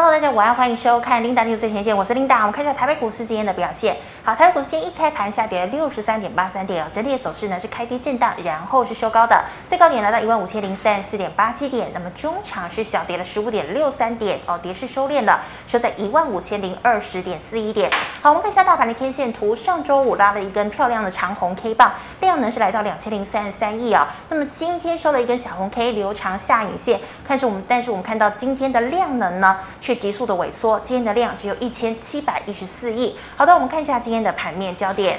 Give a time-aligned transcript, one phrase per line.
[0.00, 2.36] Hello，大家晚安，欢迎收看 Linda 最前线，我是 Linda。
[2.36, 3.96] 我们看一下台北股市今天的表现。
[4.22, 11.90] 好，台北股市今天一开盘下跌了六十三点八三点，整体的走势呢是开低震荡，然后是收高的，最高点来到一万五千零三十四点八七点。
[11.92, 17.90] 那么中场是小跌了十五点六三点，哦，跌势收敛了，收在一万五千零二十点四一点。
[18.22, 21.90] 好，我们看一下大盘的 K 线图，上周五拉了一根漂亮的长红 K 棒，
[22.20, 24.06] 量能是来到两千零三十三亿啊。
[24.28, 29.58] 那么今天收了一根小红 K，留长下影线，看是我们，但是我们看到今天的量能呢
[29.88, 33.16] 却急速的萎缩，今天的量只有一千七百一十四亿。
[33.38, 35.18] 好的，我们看一下今天的盘面焦点。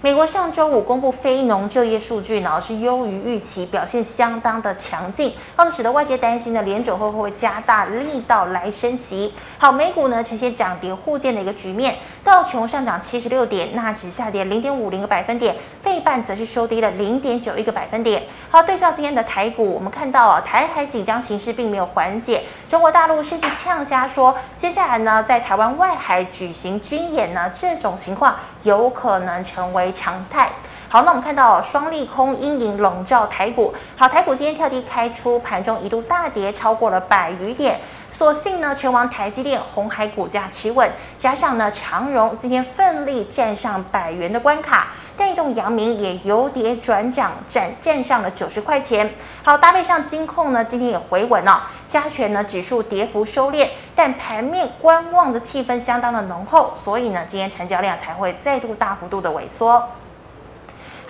[0.00, 9.32] 美国上周五公布非农就业数据呢，是优于预期，表现相当的强劲，那使得外界担心呢，联准会会不会加大力道来升息？
[9.56, 18.22] 好，美股呢呈现涨跌互见的一个局面，道琼上涨七十六点，纳指下跌零点五零个百分点，费半则是收低了零点九一个百分点。
[18.50, 30.50] 好，对照今天的台股，我们看到啊，台海紧张情势并没有缓解，中国大陆甚至呛瞎说，接下来呢，在台湾外海举行军演呢，这种情况有可能成为常态。
[30.90, 33.74] 好，那我们看到双利空阴影笼罩台股。
[33.96, 37.80] 好，台股今天跳低开出，盘中一度大跌超过了百余点。
[38.10, 49.08] 所幸呢，权王台积电、红海股价持稳，加上呢长荣今天奋力站上百元的关卡，带动阳明也由跌转涨，站站上了九十块钱。
[49.44, 59.86] 好，搭配上金控呢，今天也回稳了，加权呢指数跌幅收敛，但盘面观望的气氛相当的浓厚，所以呢，今天成交量才会再度大幅度的萎缩。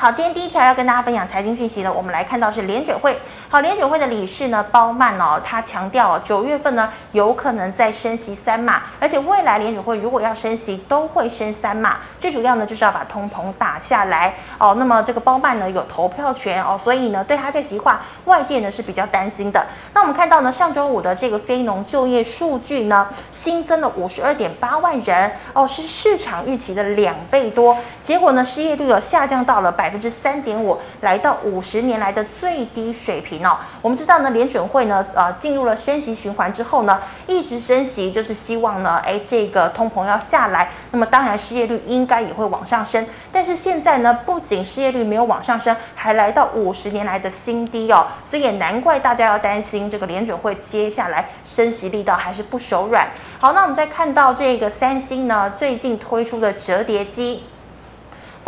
[0.01, 3.19] 好，今天第一条要跟大家分享财经讯息呢，我们来看到是联准会。
[3.49, 11.97] 好，联准会的理事呢，鲍曼哦，他强调哦，九月份呢有可能再升息三码，而且未来联准会如果要升息，都会升三码。
[12.21, 14.77] 最主要呢就是要把通膨打下来哦。
[14.79, 19.67] 那么这个鲍曼呢有投票权哦，所以呢对他这席话，外界呢是比较担心的。
[19.95, 27.77] 那我们看到呢，上周五的这个非农就业数据呢，新增了五十二点八万人哦，是市场预期的两倍多。
[28.01, 29.88] 结果呢，失业率有下降到了百。
[29.89, 33.57] 百分之三点五，来到五十年来的最低水平哦。
[33.81, 40.69] 我们知道呢，联准会呢，呃，进入了升息循环之后呢，一直升息，就是希望呢，哎，这个通膨要下来。
[40.91, 43.07] 那么当然，失业率应该也会往上升。
[43.33, 48.07] 但是现在呢，不仅失业率没有往上升，还来到五十年来的新低哦。
[48.27, 53.09] 所以也难怪大家要担心这个联准会接下来升息力道还是不手软。
[53.41, 57.43] 好，那我们再看到这个三星呢，最近推出的折叠机。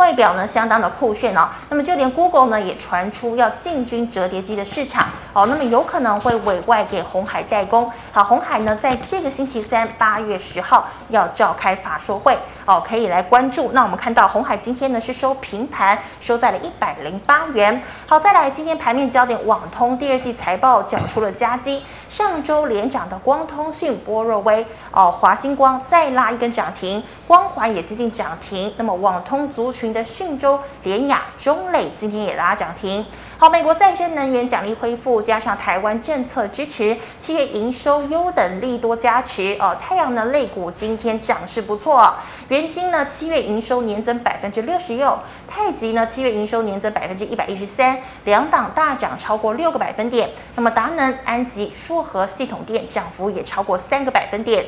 [0.01, 7.87] 外表呢相当的酷炫哦，那么就连 Google 呢也传出要进军折叠机的市场哦，那么有可能会委外给红海代工。
[8.11, 12.35] 好，红海呢在这个星期三八月十号要召开法说会
[12.65, 13.69] 哦，可以来关注。
[13.73, 17.83] 那我们看到红海今天呢是收平盘，收在了一百零八元。
[18.07, 21.83] 好，再来今天盘面焦点，网通第二季财报缴出了佳绩。
[22.11, 28.73] 上周连涨的光通讯、波若威、哦华星光再拉一根涨停，光环也接近涨停。
[28.75, 33.05] 那么网通族群的讯州、联亚、中磊今天也拉涨停。
[33.37, 39.55] 好，美国再生能源奖励恢复，加上台湾政策支持，企业营收优等利多加持。
[39.61, 42.13] 哦，太阳能类股今天涨势不错。
[42.51, 45.17] 元晶呢，七月营收年增百分之六十六，
[45.47, 50.29] 太极呢，七月营收年增百分之一百一十三，两档大涨超过六个百分点。
[50.57, 54.65] 那么达能、安吉、硕和系统电涨幅也超过三个百分点。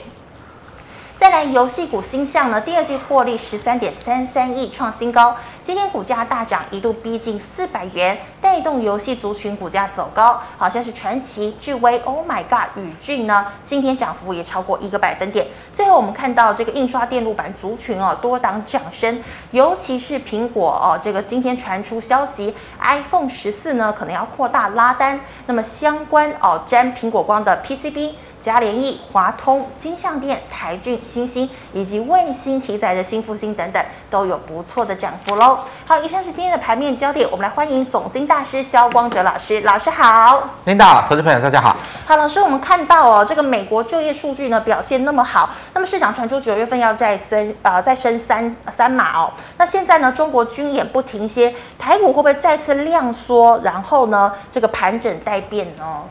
[1.20, 5.36] 再来，游戏股鈊象呢，第二季获利十三点三三亿，创新高。
[5.62, 10.42] 今天股价大涨，一度逼近四百元，带动游戏族群股价走高。
[10.58, 15.48] 好像是传奇、智威、Oh My God、宇峻呢，今天涨幅也超过一个百分点。
[15.72, 28.16] 最后，我们看到这个印刷电路板族群哦，多档涨升，尤其是苹果哦，这个今天传出消息，iPhone 十四呢可能要扩大拉单，那么相关哦沾苹果光的 PCB。
[28.44, 35.60] 嘉联益、华通、金象电、台郡、欣兴以及卫星题材的新复兴等等，都有不错的涨幅喽。
[35.86, 39.62] 好，以上是今天的盘面焦点，我们来欢迎总经大师萧光哲老师。
[39.62, 41.74] 老师好，领导，投资朋友大家好。
[42.06, 49.32] 好，老师，我们看到哦，这个美国就业数据呢表现那么好，那么市场传出九月份要再升呃再升三三码哦。
[49.58, 56.02] 那现在呢，中国军演不停歇，台股会不会再次量缩，然后呢这个盘整待变呢？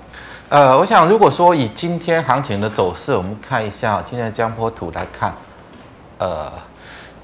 [0.52, 5.32] 呃，我想如果说以今天行情的走势，我们看一下今天的江波图来看，
[6.18, 6.52] 呃，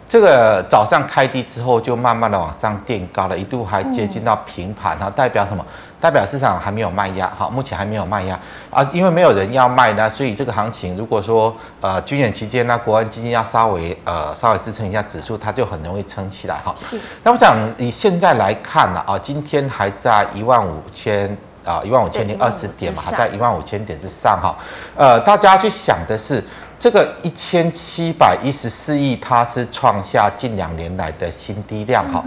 [0.09, 5.63] 这个早上开低之后就慢慢的往上垫高了，一度还接近到平盘，它代表什么？
[6.01, 8.41] 代表市场还没有卖压，好，目前还没有卖压
[8.71, 16.75] 啊，因为没有人要卖呢，所以这个行情如果说呃军演期间呢，国安基金要稍微呃稍微支撑一下指数，它就很容易撑起来哈。
[16.79, 16.99] 是。
[17.23, 21.37] 那我想以现在来看呢啊，今天还在一万五千。
[21.65, 24.57] 啊一万五千零二十点嘛，还在一万五千点之上哈。
[24.97, 26.43] 呃，大家去想的是。
[26.81, 32.23] 这个一千七百一十四亿，它是创下近两年来的新低量哈。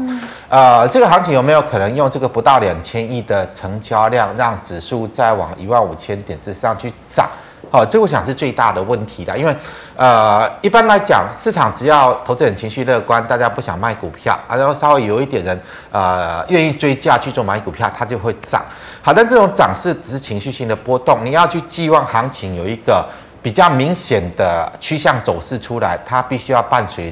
[0.50, 7.30] 呃，这个行情有没有可能用这个不到两千亿的成交量，让指数再往一万五千点之上去涨？
[7.72, 9.56] 好，这我想是最大的问题的，因为
[9.96, 15.60] 呃，一般来讲，市场只要投资人情绪乐观，大家不想卖股票啊，然后稍微有一点人
[15.92, 18.62] 呃愿意追价去做买股票，它就会涨。
[19.02, 23.04] 好，但这种涨势只是情绪性的波动，你要去寄望行情有一个。
[23.44, 27.12] 比较明显的趋向走势出来，它必须要伴随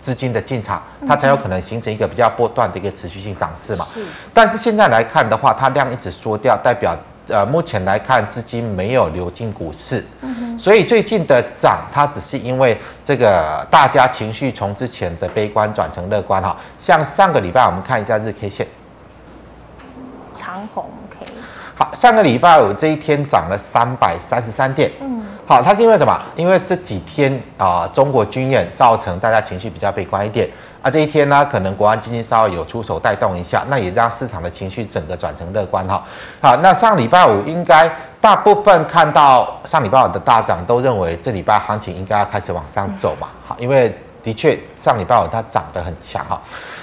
[0.00, 3.84] 资金的进场，它才有可能形成一个比较波段的一个持续性涨势嘛。
[3.84, 4.04] 是。
[4.34, 6.96] 但是现在来看的话，它量一直缩掉，代表
[7.28, 10.04] 呃目前来看资金没有流进股市。
[10.58, 16.56] 所以最近的涨，它只是因为这个大家情绪从之前的悲观转成乐观哈。
[16.80, 18.66] 像上个礼拜我们看一下日 K 线，
[20.34, 21.26] 长红 K。
[21.76, 24.90] 好，上个礼拜五这一天涨了三百三十三点。
[25.00, 25.22] 嗯。
[25.46, 26.20] 好，它是因为什么？
[26.34, 30.46] 因为这几天啊、呃，中国军演造成大家情绪比较悲观一点
[30.82, 30.90] 啊。
[30.90, 36.02] 这一天呢，可能国安基金稍微有出手带动一下，那也让市场的情绪整个转成乐观哈。
[36.40, 37.90] 好，那上礼拜五应该
[38.20, 43.28] 大部分看到上礼拜五的大涨，都认为这礼拜行情应该要开始往上走嘛。
[43.46, 46.40] 好，因为的确上礼拜五它涨得很强哈。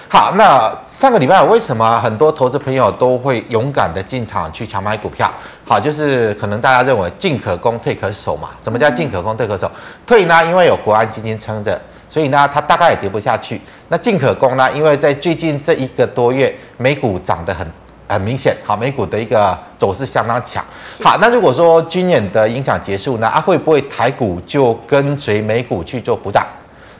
[0.08, 5.30] 好，那上个礼拜为什么很多投资朋友都会勇敢的进场去抢买股票？
[5.68, 8.50] 好，就是可能大家认为进可攻退可守嘛。
[8.64, 9.70] 什么叫进可攻退可守？
[10.06, 11.80] 退呢，因为有国安基金撑着，
[12.16, 13.60] 所以呢，它大概也跌不下去。
[13.90, 17.68] 那进可攻呢，因为在最近这一个多月，美股涨得很
[18.08, 20.64] 很明显，好，美股的一个走势相当强。
[21.04, 26.48] 好，那如果说军演的影响结束呢，啊，会不会台股就跟随美股去做补涨？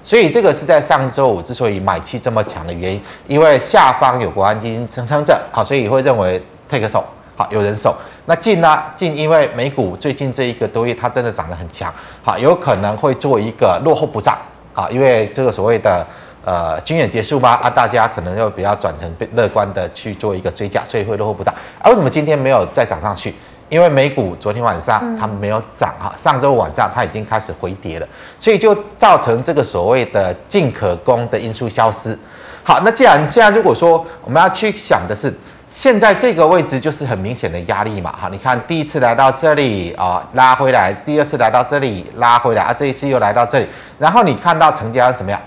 [0.04, 7.02] 所以这个是在上周五之所以买气这么强的原因，因为下方有国安基金撑撑着，好，所以会认为退个守，
[7.38, 7.96] 好，有人守。
[8.26, 8.84] 那进呢？
[8.98, 11.90] 进，因为美股最近这一个多月它真的涨得很强，
[12.22, 14.38] 好，有可能会做一个落后补涨，
[14.76, 16.06] 好，因为这个所谓的
[16.44, 21.54] 呃军演结束嘛，啊，大家可能又比较转成乐观的去做一个追加，所以会落后不大。
[21.82, 23.34] 啊，为什么今天没有再涨上去？
[23.70, 28.08] 因为美股昨天晚上它没有涨哈，上周晚上它已经开始回跌了，
[28.38, 32.16] 所以就造成这个所谓的进可攻的因素消失。
[32.64, 35.34] 好，那既然现在如果说我们要去想的是，
[35.76, 43.68] 现在这个位置就是很明显的压力嘛，哈，你看第一次来到这里啊，拉回来，第二次来到这里拉回来啊，这一次又来到这里，
[44.00, 45.38] 然后你看到成交是什么样？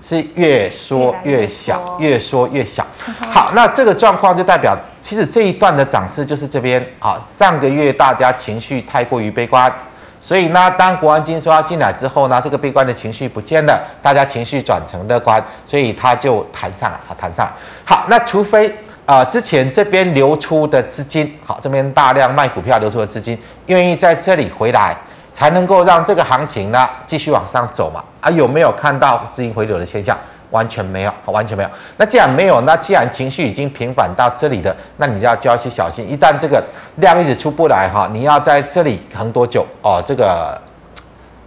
[0.00, 2.86] 是越缩越小，越缩越小。
[3.34, 7.18] 好，那这个状况就代表，其实这一段的涨势就是这边啊。
[7.28, 9.70] 上个月大家情绪太过于悲观，
[10.20, 17.50] 所以呢，当国安金说要进来之后呢，这个悲观的情绪不见了，大家情绪转成乐观，所以它就弹上了，好，弹上。
[17.84, 18.72] 好，那除非
[19.06, 24.94] 啊、之前这边流出的资金，好，这边大量卖股票流出的资金，愿意在这里回来。
[25.32, 28.02] 才能够让这个行情呢继续往上走嘛？
[28.22, 30.16] 啊，有没有看到资金回流的现象？
[30.50, 31.68] 完全没有，好完全没有。
[31.98, 36.10] 那既然没有，那既然情绪已经平反到这里的，那你就要就要去小心。
[36.10, 36.64] 一旦这个
[36.96, 40.02] 量一直出不来哈，你要在这里横多久哦？
[40.06, 40.58] 这个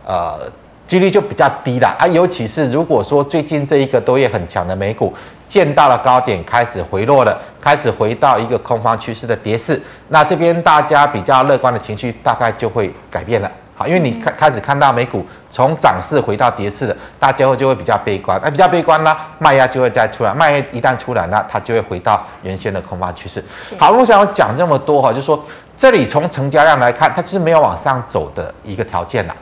[0.05, 0.38] 呃
[0.85, 2.05] 几率就比较低了啊。
[2.05, 5.12] 尤其是如果说最近这一个多月很强的美股
[5.50, 13.51] 见到了高点，开始回落了，开始回到一个空方趋势的跌势，那这边大家比较乐观的情绪大概就会改变了。
[13.75, 23.44] 好，因为你开开始看到美股从涨势回到跌势的，大家会就会比较悲观，那比较悲观呢，卖压就会再出来，卖压一旦出来呢，它就会回到原先的空方趋势。
[23.79, 25.44] 好，我想要讲这么多哈，就是说
[25.77, 29.36] 这里从成交量来看，它其实没有往上走的一个条件啦，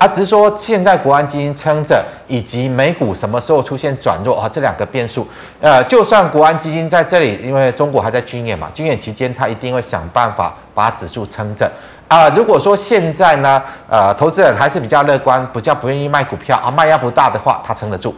[0.00, 5.28] 啊，只是说现在国安基金撑着，以及美股什么时候出现转弱啊，这两个变数，
[5.60, 11.70] 呃，就算国安基金在这里，因为中国还在军演嘛，军演期间他一定会想办法把指数撑着。
[12.10, 18.12] 啊、呃，如果说现在呢，呃，投资人还是比较乐观，比较不愿意卖股票啊，卖压不大的话，他撑得住。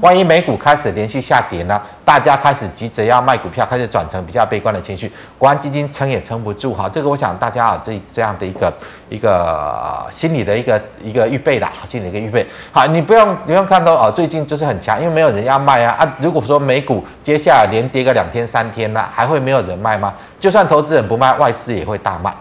[0.00, 6.88] 万一美股开始连续下跌呢，大家开始急着要卖股票，开始转成比较悲观的情绪，国安基金撑也撑不住哈。
[6.88, 8.72] 这个我想大家啊，这这样的一个
[9.10, 12.46] 一个心理的一个一个预备啦，心理的一个预备。
[12.72, 16.16] 好，你不用不用看到哦，最近就是很强，因为没有人要卖啊啊。
[16.18, 20.14] 如果说美股接下来连跌个两天三天呢，还会没有人卖吗？
[20.40, 22.32] 就算投资人不卖，外资也会大卖。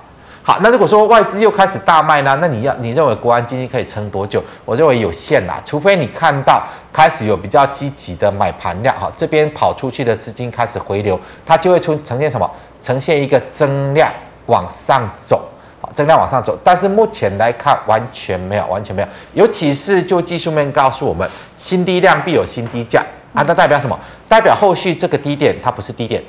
[0.46, 2.38] 好，那如果说外资又开始大卖呢？
[2.42, 4.44] 那你要你认为国安基金可以撑多久？
[4.66, 12.50] 我认为有限啦，除非你看到开始有比较积极的买盘量，哈，这边跑出去的资金开始回流，它就会出呈现什么？
[12.82, 14.12] 呈现一个增量
[14.48, 15.48] 往上走，
[15.80, 16.60] 好，增量往上走。
[16.62, 19.08] 但是目前来看，完全没有，完全没有。
[19.34, 21.26] 尤其是就技术面告诉我们，
[21.58, 23.02] 新低量必有新低价
[23.34, 23.98] 啊，那代表什么？
[24.28, 26.22] 代表后续这个低点它不是低点。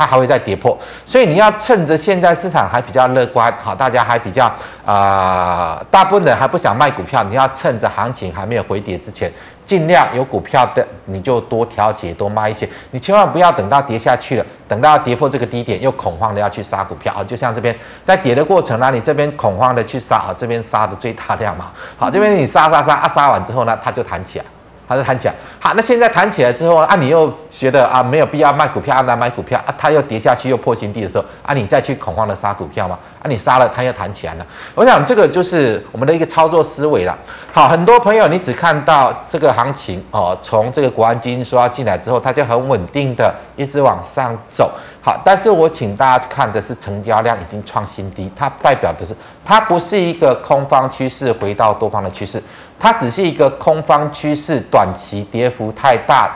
[0.00, 4.46] 它还会再跌破，所以你要趁着现在市场还比较乐观，好，大家还比较
[4.82, 9.30] 啊、呃，大部分人还不想卖股票，你要趁着行情还没有回跌之前，
[9.66, 21.66] 尽量有股票的你就多调节多卖一些，你千万不要等到跌下去了，等到跌破这个低点又恐慌的要去杀股票啊，就像这边在跌的过程呢，你这边恐慌的去杀啊，这边杀的最大量嘛，
[21.98, 24.44] 好，这边你杀杀杀啊，杀完之后呢，它就弹起来。
[24.90, 32.98] 它就弹起来，好，那现在弹起来之后啊，你又觉得啊没有必要卖股票，啊来买股票啊，它又跌下去又破新低的时候啊，你再去恐慌的杀股票吗？
[33.22, 34.44] 啊，你杀了它又弹起来了。
[34.74, 37.16] 我想这个就是我们的一个操作思维了。
[37.52, 44.72] 好，很多朋友你只看到这个行情哦，从这个国安基金说要进来之后，它就很稳定的一直往上走。
[45.02, 52.42] 好，但是我请大家看的是成交量已经创新低，它代表的是它不是一个空方趋势回到多方的趋势。
[52.80, 56.30] 它只是一个空方趋势，短期跌幅太大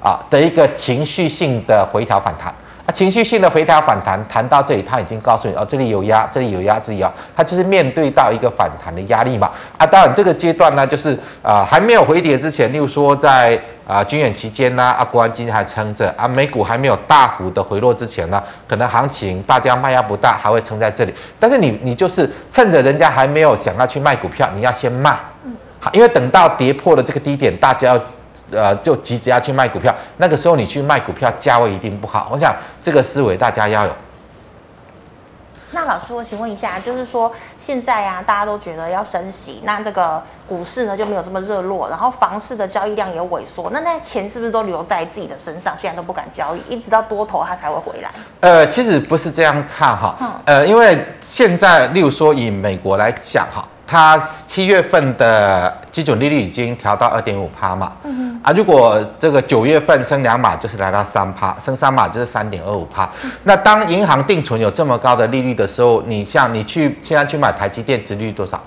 [0.00, 2.54] 啊的一个情绪性的回调反弹。
[2.86, 9.50] 啊，情绪性的回调反弹，弹到这里，它已经告诉你哦，这里有压，这里有压，这里有，它就是面对到一个反弹的压力嘛。
[9.76, 25.18] 啊，当然这个阶段呢，就是啊还没有回跌之前，例如说在啊军演期间呢，啊国安基金还撑着啊，美股还没有大幅的回落之前呢，可能行情大家卖压不大，还会撑在这里，但是你你就是趁着人家还没有想要去卖股票，你要先卖。
[25.80, 28.00] 好，因为等到跌破了这个低点，大家要，
[28.52, 32.28] 呃，就急着要去卖股票，那个时候你去卖股票，价位一定不好。
[32.30, 33.92] 我想这个思维大家要有。
[35.72, 48.10] 那老师，我请问一下，就是说现在啊，大家都觉得要升息，那这个股市呢就没有这么热络，然后房市的交易量也萎缩，那那钱是不是都留在自己的身上，现在都不敢交易，一直到多头它才会回来？
[48.40, 53.64] 呃，其实不是这样看哈，嗯、呃，因为现在，例如说以美国来讲哈。
[53.90, 54.16] 它
[54.46, 57.90] 七月份的基准利率已经调到二点五趴嘛，
[58.40, 63.10] 啊，如果这个九月份升两码就是来到三趴，升三码就是三点二五趴。
[63.24, 68.60] 嗯、那当银行定存有这么高的利率的时候，你像你去现在去买台积电，值率多少？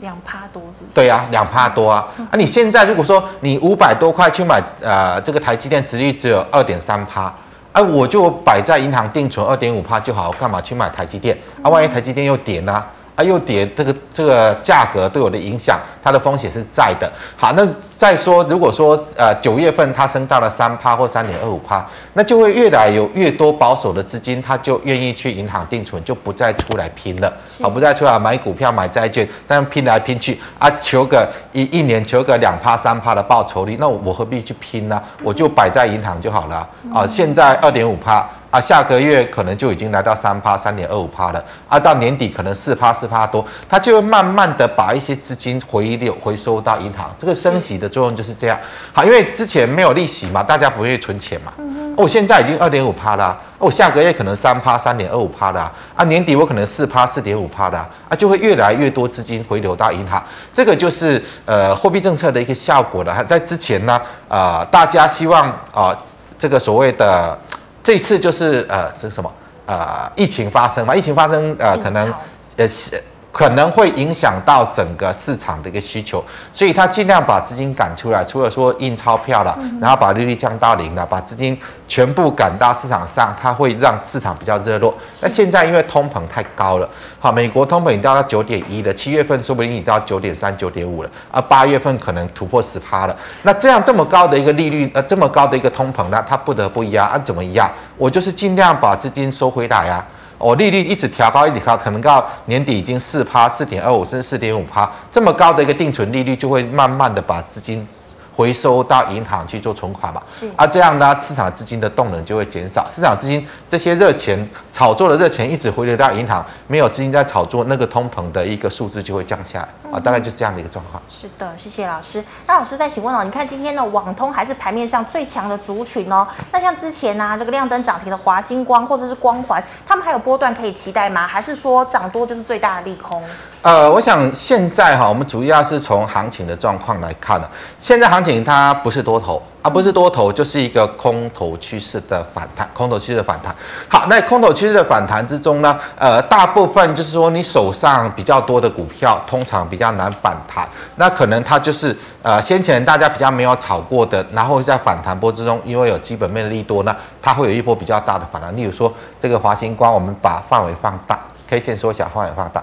[0.00, 0.94] 两趴多是不是？
[0.96, 2.08] 对啊，两趴多啊。
[2.16, 7.32] 嗯、啊，你现在如果说你五百多块去买呃这个台积电，值率只有二点三趴，
[7.70, 11.38] 啊，我就摆在银行定存二点五趴就好，我干嘛去买台积电？
[11.62, 12.72] 啊，万一台积电又跌呢？
[12.72, 12.84] 啊，
[13.22, 17.10] 又跌，这个这个价格对我的影响，它的风险是在的。
[17.36, 17.64] 好，那
[17.96, 27.32] 再说，如果说呃九月份它升到了三趴或三点二五趴，那就会越来有越多保守的资金，他就愿意去银行定存，就不再出来拼了。
[27.62, 35.00] 好，不再出来买股票、买债券，但拼来拼去啊，求个一一年求个两趴三趴的报酬率，那我何必去拼呢？
[35.22, 36.68] 我就摆在银行就好了。
[36.92, 38.28] 啊，现在二点五趴。
[38.54, 41.44] 啊，下个月可能就已经来到三趴、三点二五趴了。
[41.68, 47.12] 啊，到年底可能四趴、四趴多，它就会慢慢的把一些资金回流、回收到银行。
[47.18, 48.56] 这个升息的作用就是这样。
[48.92, 51.52] 好，因为之前没有利息嘛，大家不会存钱嘛。
[51.96, 55.72] 我现在已经二点五趴了，我下个月可能三趴、三点二五趴了。
[55.96, 57.78] 啊，年底我可能四趴、四点五趴了。
[58.08, 60.22] 啊，就会越来越多资金回流到银行。
[60.54, 63.12] 这个就是呃货币政策的一个效果了。
[63.12, 65.98] 还在之前呢，啊、呃，大家希望啊、呃，
[66.38, 67.36] 这个所谓的。
[67.84, 69.32] 这次就是呃，这是什么？
[69.66, 70.96] 呃，疫情发生嘛？
[70.96, 72.12] 疫情发生，呃，可能
[72.56, 73.00] 呃是。
[73.34, 84.94] 可能会影响到整个市场的一个需求，所以他尽量把资金赶出来，除了说印钞票了，然后把利率降到零了，把资金全部赶到市场上，它会让市场比较热络。
[85.20, 86.88] 那现在因为通膨太高了，
[87.18, 93.16] 好，美国通膨已经到九点一了，七月份说不定已经到九点三、九点五了，而八月份可能突破十趴了。
[93.42, 97.18] 那这样这么高的一个利率，呃，这么高的一个通膨呢，它不得不压啊？
[97.18, 97.68] 怎么压？
[97.96, 100.04] 我就是尽量把资金收回来呀。
[100.44, 107.88] 我利率一直调高，一直调，可能到年底已经四趴、四点二五甚至四点五趴，这么高的一个定存利率，就会慢慢的把资金。
[108.36, 121.00] 回收到银行去做存款嘛，是啊，这样呢，市场资金的动能就会减少，市场资金这些热钱炒作的热钱一直回流到银行，没有资金在炒作，那个通膨的一个数字就会降下来啊，大概就是这样的一个状况。
[121.08, 122.24] 是的，谢谢老师。
[122.46, 126.26] 那老师再请问哦，你看今天的网通还是盘面上最强的族群哦？
[126.50, 131.26] 那像之前呢、啊，这个亮灯涨停的华星光或者是光环，他们还有波段可以期待吗？
[131.26, 133.22] 还是说涨多就是最大的利空？
[133.62, 137.48] 呃，我想现在哈，我们主要是从行情的状况来看呢。
[137.78, 143.54] 现在行情它不是多头，而不是多头，就是一个空头趋势的反弹，空头趋势的反弹。
[143.88, 150.68] 好，那空头趋势的反弹之中呢，呃，大部分就是说你手上比较多的股票，通常比较难反弹。
[150.96, 158.56] 那可能它就是呃，先前大家比较没有炒过的，然后在反弹波之中，因为有基本面的利多呢，它会有一波比较大的反弹。
[158.56, 162.62] 例如说这个华星光，我们把范围放大，K 线缩小，范围放大。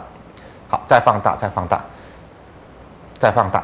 [0.69, 1.81] 好，再放大，再放大，
[3.19, 3.63] 再放大。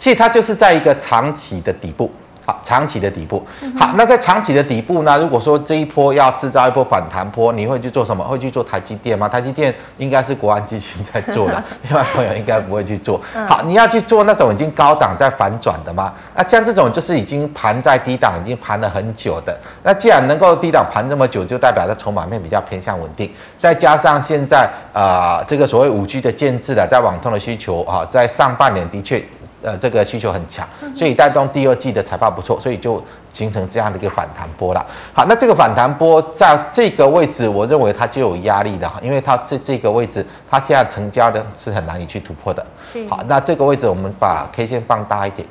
[0.00, 2.10] 其实它就是在一个长期的底部，
[2.46, 3.46] 好，长期的底部。
[3.78, 5.18] 好，那在长期的底部呢？
[5.18, 8.24] 如果说这一波要制造一波反弹波，你会去做什么？
[8.24, 9.28] 会去做台积电吗？
[9.28, 13.20] 台积电应该是国安基金在做的，另外朋友应该不会去做。
[13.46, 16.14] 好，你要去做那种已经高档在反转的吗？
[16.34, 19.54] 那像这种就是已经盘在低档，已经盘了很久的。
[19.82, 23.30] 那既然能够低档盘这么久，就代表它筹码面比较偏向稳定。
[23.58, 29.22] 再加上现在啊、呃，这个所谓五 G 的建制的，在网通的需求啊，在上半年的确。
[29.62, 33.02] 呃，这个需求很强，所以带动第二季的财报不错，所以就
[33.32, 34.84] 形成这样的一个反弹波了。
[35.12, 42.64] 好，那这个反弹波在这个位置，我认为它就有压力的哈，因为它这这个位置，它现在成交的是很难以去突破的。
[43.08, 45.46] 好，那这个位置我们把 K 线放大一点。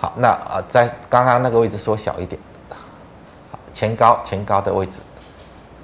[0.00, 2.40] 好，那呃，在刚刚那个位置缩小一点。
[3.50, 5.00] 好，前高前高的位置，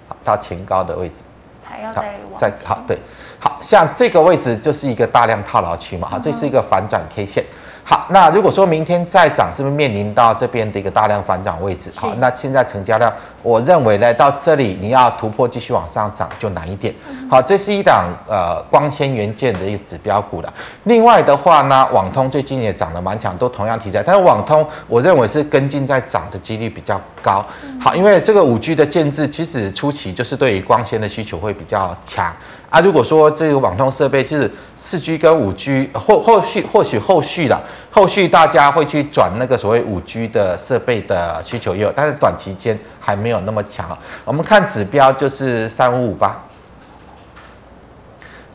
[0.09, 1.23] 好，到前高的位置。
[1.63, 2.39] 还要再往。
[2.39, 2.99] 再好，对。
[3.45, 7.45] 好像这个位置就是一个大量套牢区嘛，好，这是一个反转 K 线。
[7.87, 11.93] 好，那如果说明天再涨，是不是面临到这边的一个大量反转位置？
[11.95, 16.95] 好，那现在成交量，我认为呢，到这里你要突破继续往上涨就难一点。
[17.31, 20.51] 好，这是一档呃光纤元件的一个指标股了。
[20.85, 27.45] 另外的话呢，网通最近也涨得蛮强，都同样题材，但是网通我认为是跟进在涨的几率比较高。
[27.79, 32.33] 好，因为这个五 G 的建制其实初期就是对于光纤的需求会比较强。
[32.75, 43.97] 啊，如果说这个网通设备其实四 G 跟五 G 或或许或许后续啦，后续大家会去转那个所谓五 G 的设备的需求也有，但是短期间还没有那么强。
[44.25, 46.37] 我们看指标就是三五五八。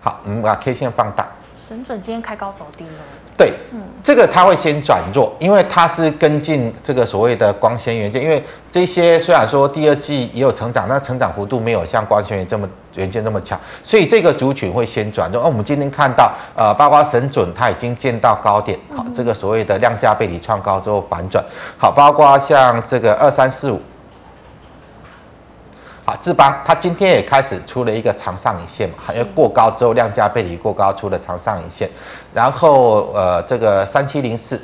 [0.01, 1.25] 好，我们把 K 线放大。
[1.55, 2.91] 神准今天开高走低了。
[3.39, 15.41] 对，嗯，这个它会先转弱，因为它是跟进这个所谓的光纤元件，因为这些虽然说第二季也有成长，但成长幅度没有像光纤元这么元件这么强，所以这个族群会先转弱。
[15.41, 21.41] 而我们今天看到，呃，包括神准它已经见到高点，好，这个所谓的量价背离创高之后反转，
[21.77, 23.81] 好，包括像这个二三四五。
[26.09, 31.87] 啊，智邦它今天也开始出了一个长上影线嘛，因为过高之后量价背离过高，出了长上影线。
[32.33, 34.59] 然后呃，这个三七零四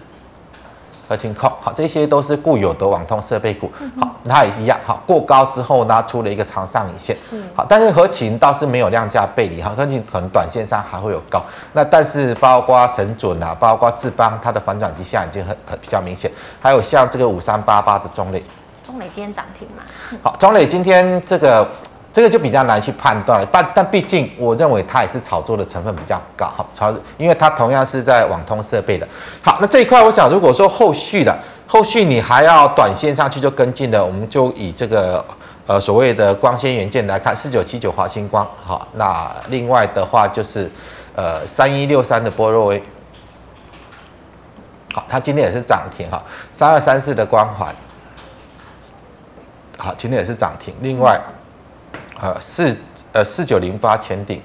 [1.07, 18.43] 和勤控，好，这些都是固有的网通设备股，好，它也一样，好，过高之后呢，出了一个长上影线，是好，但是合勤倒是没有量价背离，哈，合勤可能短线上还会有高，那但是包括神准啊，包括智邦，它的反转迹象已经很很比较明显，还有像这个五三八八的中磊。
[18.85, 19.83] 中磊今天涨停嘛？
[20.21, 21.67] 好，中磊今天这个
[22.13, 29.07] 这个就比较难去判断了，但但毕竟我认为它也是炒作的成分比较高，好炒，因为它同样是在网通设备的。
[29.41, 35.25] 好，那这一块我想，如果说后续的后续你还要短线上去就跟进的，我们就以这个
[35.65, 40.71] 呃所谓的光纤元件来看，四九七九华星光，好，那另外的话就是
[41.15, 42.81] 呃三一六三的波若威，
[44.93, 46.21] 好，它今天也是涨停哈，
[46.53, 47.75] 三二三四的光环。
[49.77, 50.73] 好，今天也是涨停。
[50.81, 51.19] 另外，
[52.21, 52.75] 呃，四
[53.11, 54.41] 呃四九零八前顶，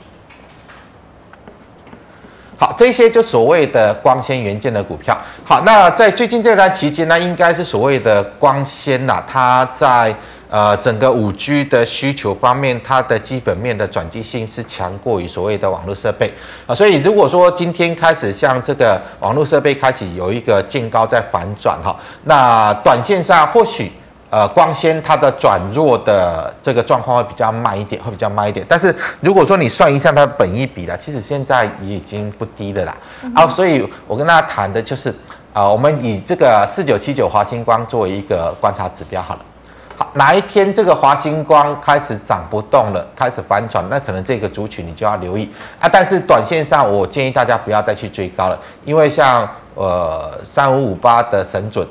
[2.58, 5.16] 好，这些就所谓的光纤元件的股票。
[5.44, 10.12] 好，那在最近这段期间呢，应该是所谓的光纤呐，它在
[10.50, 16.34] 呃整个五 G 的需求方面，它的基本面的转机性是强过于所谓的网络设备
[16.66, 16.74] 啊。
[16.74, 23.92] 所以如果说今天开始像这个网络设备开始有一个见高在反转哈，那短线上或许。
[24.30, 28.64] 呃，光纤它的转弱的这个状况会比较慢一点，会比较慢一点。
[28.68, 32.96] 但是如果说你算一下它的本益比啦，其实现在也已经不低的啦。
[33.22, 35.10] 嗯、啊，所以我跟大家谈的就是，
[35.52, 39.40] 啊、呃，我们以这个四九七九华星光作为一个观察指标好了。
[39.98, 45.90] 好，哪一天这个华星光开始涨不动了，开始反转，那可能这个族群你就要留意啊。
[45.92, 51.84] 但是短线上，我建议大家不要再去追高了，因为像呃三五五八的神准。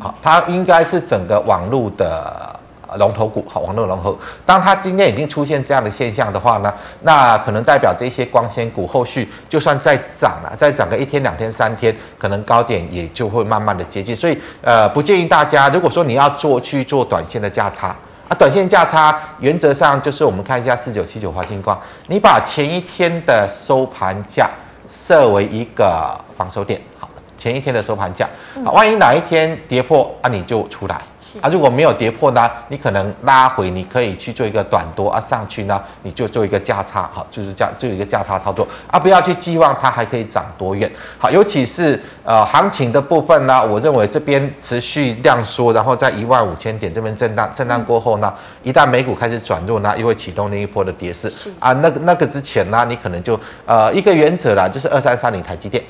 [0.00, 2.58] 好，它应该是整个网络的
[2.96, 4.18] 龙头股，好，网络龙头。
[4.44, 14.14] 当它今天已经出现这样的现象的话呢，那可能代表这些光纤股后续就算再涨了，再涨个一天、两天、三天，可能高点也就会慢慢的接近。
[14.14, 17.94] 所以，呃，不建议大家，如果说你要做去做短线的价差
[18.28, 24.48] 啊，短线价差原则上就是我们看一下四九七九华星光，你把前一天的收盘价
[24.92, 26.80] 设为一个防守点。
[26.98, 27.08] 好
[27.40, 28.28] 前一天的收盘价，
[28.66, 31.00] 啊，万一哪一天跌破啊，你就出来
[31.40, 31.48] 啊。
[31.50, 35.18] 如果没有跌破呢，你可能拉回，你可以去做一个短多啊。
[35.18, 40.90] 上去呢，你就做一个价差，好，就是价就一个价差操作啊，不要去寄望它还可以涨多远。
[41.16, 48.30] 好，尤其是呃行情的部分呢，我认为这边持续量缩，然后在一万五千点这边震荡，震荡过后呢，
[48.62, 51.72] 一旦美股开始转弱呢，又会启动另一波的跌势啊。
[51.72, 55.82] 那个那个之前呢，你可能就呃一个原则啦，就是二三三零台积电。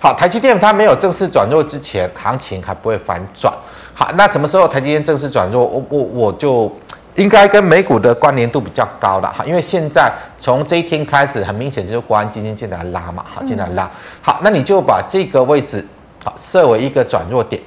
[0.00, 3.52] 好，台积电它没有正式转弱之前，行情还不会反转。
[3.92, 5.64] 好，那什么时候台积电正式转弱？
[5.64, 6.72] 我我我就
[7.16, 13.90] 应该跟美股的关联度比较高了哈，因为现在从这一天开始，很明显就是国安基金进来拉嘛，好，进来拉。
[14.22, 15.84] 好，那你就把这个位置
[16.22, 17.60] 好设为一个转弱点。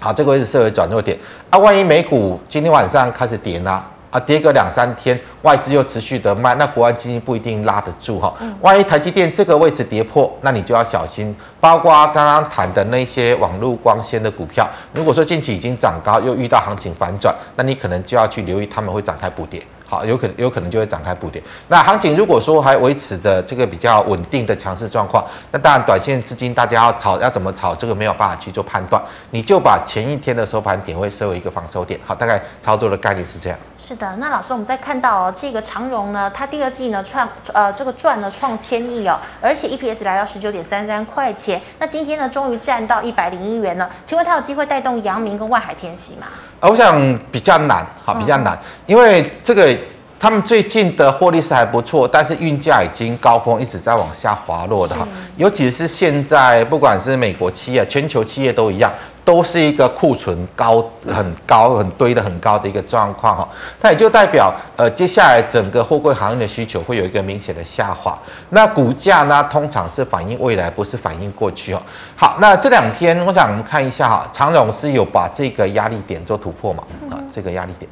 [0.00, 1.16] 好，这个位置设为转弱点
[1.50, 3.70] 啊，万一美股今天晚上开始跌呢？
[3.70, 3.86] 啊，
[4.20, 8.34] 跌个两三天，外资又持续的卖，那国安基金不一定拉得住哈。
[8.60, 11.34] 万一台积电这个位置跌破，那你就要小心。
[11.60, 19.62] 包括刚刚谈的那些网络光纤的股票，如果说近期已经涨高，又遇到行情反转，那你可能就要去留意，他们会展开补跌。
[19.94, 21.40] 好，有可能有可能就会展开补跌。
[21.68, 29.00] 那行情如果说还维持的这个比较稳定的强势状况，那当然短线资金大家要炒要怎么炒，这个没有办法去做判断。
[29.30, 32.00] 你就把前一天的收盘点位设为一个防守点。
[32.04, 33.58] 好，大概操作的概念是这样。
[33.78, 41.62] 是的，那老师我们再看到哦，这个长荣呢，它第二季呢创呃这个赚了创千亿哦，而且 EPS 来到十九点三三块钱。
[41.78, 46.26] 那今天呢终于站到一百零一元了，请问它有机会带动阳明跟万海天喜吗？
[46.58, 49.76] 啊我想比较难，好，比较难，因为这个
[50.24, 55.06] 他们最近的获利是还不错，但是运价已经高峰一直在往下滑落的哈，
[55.36, 58.90] 尤其是现在不管是美国企业、全球企业都一样。
[59.22, 63.48] 都是一个库存高很高很堆的很高的一个状况哈，
[63.80, 68.18] 那也就代表呃接下来整个货柜行业的需求会有一个明显的下滑，
[68.50, 71.80] 那股价呢通常是反映未来，不是反映过去哦。
[72.14, 76.82] 好，那这两天我想我们看一下哈，常总是有把这个压力点做突破嘛？
[77.10, 77.88] 啊，这个压力点。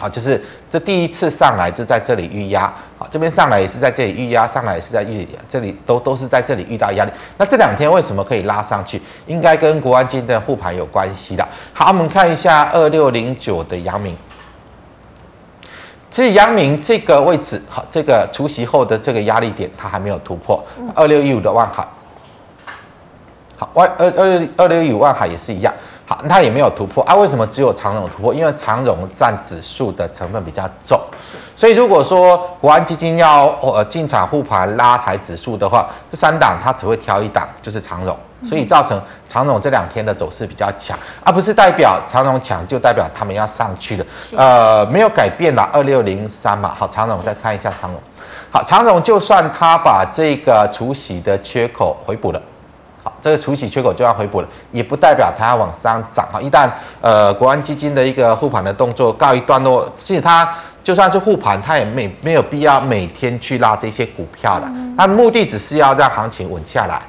[0.00, 7.10] 好，就是这第一次上来就在这里遇压，好，这边上来也是在这里遇压，上来也是在遇这里都都是在这里遇到压力。
[7.36, 9.00] 那这两天为什么可以拉上去？
[9.26, 11.46] 应该跟国安基金的护盘有关系的。
[11.72, 14.16] 好，我们看一下二六零九的阳明，
[16.10, 20.64] 其实阳明这个位置，好，这个除息后的这个压力点它还没有突破。
[20.94, 21.86] 二六一五的万海，
[23.56, 25.72] 好，万二二六二六一五万海也是一样。
[26.28, 27.14] 它也没有突破啊？
[27.14, 28.34] 为什么只有长荣突破？
[28.34, 30.98] 因为长荣占指数的成分比较重，
[31.54, 38.16] 所以如果说国安基金要呃进场护盘拉抬指数的话，这三档它只会挑一档，就是长荣，
[38.48, 46.72] 所以造成长荣这两天的走势比较强，而不是代表长荣强就代表他们要上去的，呃，没有改变了二六零三嘛。
[46.76, 48.00] 好，长荣再看一下长荣，
[48.50, 52.42] 好，长荣就算它把这个除息的缺口回补了。
[53.02, 56.40] 好，这个除息缺口就要回补了，也不代表它要往上涨哈。
[56.40, 60.48] 一旦呃国安基金的一个护盘的动作告一段落，其实它
[60.84, 67.02] 就算是护盘，它也没没有必要每天去拉这些股票的，它目的只是要让行情稳下来。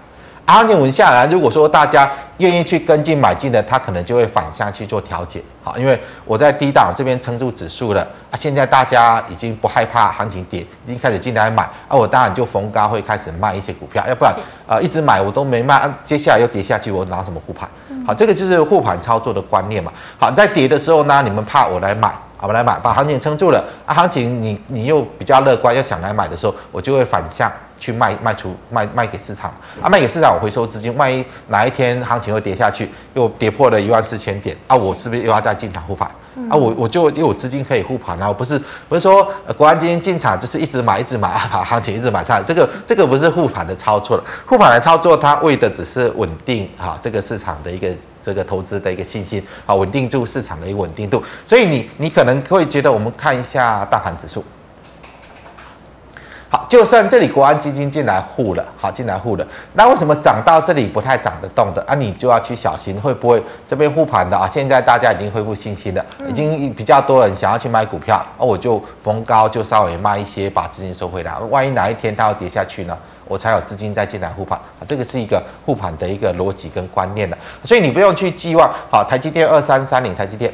[0.46, 5.42] 行情稳下来，如果说大家愿意去跟进买进的，它可能就会反向去做调节。
[5.64, 14.34] 好，因为我在低档这边撑住指数了啊，现在大家已经不害怕行情跌，已经开始进来买啊，我当然就逢高会开始卖一些股票，要不然
[14.68, 17.68] 呃一直买我都没卖，啊，接下来又跌下去，我拿什么护盘？
[18.06, 19.92] 好，这个就是护盘操作的观念嘛。
[20.20, 27.50] 好，在跌的时候呢，你们怕我来买，我们来买，把行情撑住了啊，行情你你又比较乐观，又想来买的时候，我就会反向。
[27.84, 30.96] 去卖卖出卖卖给市场啊，卖给市场我回收资金。
[30.96, 36.10] 万一哪一天行情又跌下去，又跌破了一万四千点啊，我是不是又要再进场护盘
[36.50, 36.56] 啊？
[36.56, 44.24] 我我就有资金可以护盘啊，我不是不是说呃国安基金进场就是一直买一直买啊，把 行情一直买上来，这个这个不是护盘的操作了。
[44.46, 47.89] 护盘的操作它为的只是稳定啊这个市场的一个
[48.24, 51.22] 这个投资的一个信心啊，稳定住市场的一个稳定度。
[51.46, 54.41] 所以你你可能会觉得，我们看一下大盘指数。
[56.54, 61.96] 好，就算这里国安基金进来护了，好，进来护了，那为什么涨到这里不太涨得动的啊？
[61.96, 64.48] 你就要去小心，会不会这边护盘的啊？
[64.48, 71.36] 现在大家已经恢复信心了，已经比较多人想要去买股票，那我就逢高就稍微卖一些，把资金收回来。
[71.50, 72.96] 万一哪一天它要跌下去呢？
[73.28, 74.86] 我才有资金再进来护盘啊。
[74.88, 78.72] 这个是一个护盘的一个逻辑跟观念的，所以你不用去寄望。
[78.92, 80.54] 好，台积电二三三零，台积电。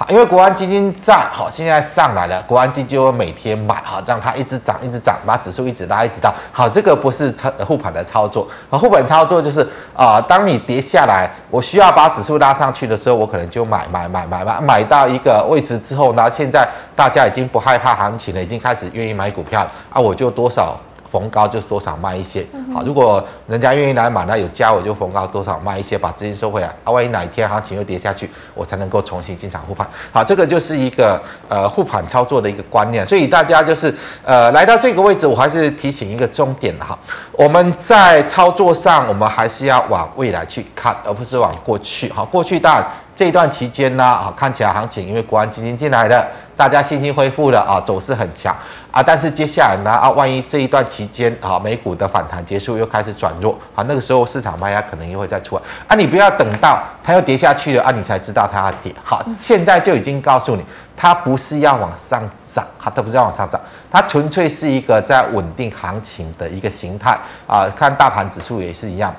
[0.00, 20.78] 好，因为国安基金在，好，现在上来了，国安基金就每天买，好，让它一直涨，一直涨，把指数一直拉，一直到，好，这个不是操护盘的操作，啊，护盘操作就是啊、当你跌下来，我需要把指数拉上去的时候，我可能就买买买买买，买到一个位置之后呢，现在大家已经不害怕行情了，已经开始愿意买股票了，啊，我就多少。
[21.10, 26.68] 逢高就多少卖一些，好，如果人家愿意来买，那有加我就逢高多少卖一些，把资金收回来。
[26.84, 29.88] 啊，万一哪一天行情又跌下去，我才能够重新进场护盘。
[30.12, 33.06] 好，这个就是一个呃护盘操作的一个观念。
[33.06, 33.94] 所以大家就是
[34.24, 36.98] 呃来到这个位置，我还是提醒一个重点的哈，
[37.32, 42.12] 我们在操作上，我们还是要往未来去看，而不是往过去。
[42.12, 42.86] 好，过去当然。
[43.18, 46.24] 这一段期间呢，啊，看起来行情因为国安基金进来了，
[46.56, 48.56] 大家信心恢复了啊，走势很强
[48.92, 49.02] 啊。
[49.02, 55.96] 但是接下来呢，啊，万一这一段期间啊，美股的反弹结束又开始转弱啊，那个时候市场卖压可能又会再出来啊。
[55.96, 58.94] 你不要等到它又跌下去了啊，你才知道它要跌。
[59.02, 60.64] 好，现在就已经告诉你，
[60.96, 67.66] 它不是要往上涨，它都不是要往上涨，它纯粹是一个在稳定行情的一个形态啊。
[67.76, 69.12] 看大盘指数也是一样，